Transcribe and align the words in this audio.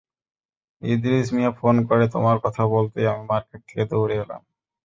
Idris 0.81 1.27
Mia 1.35 1.51
phone 1.59 1.75
করে 1.89 2.05
তোমার 2.13 2.37
কথা 2.43 2.63
বলতেই 2.73 3.09
আমি 3.11 3.23
মার্কেট 3.31 3.61
থেকে 3.67 3.83
দৌড়ে 3.91 4.15
এলাম। 4.23 4.41